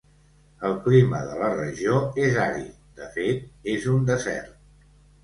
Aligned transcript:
El 0.69 0.77
clima 0.85 1.19
de 1.27 1.35
la 1.41 1.49
regió 1.57 1.99
és 2.29 2.39
àrid, 2.45 2.71
de 3.03 3.11
fet 3.19 3.71
és 3.75 3.87
un 3.93 4.09
desert. 4.09 4.57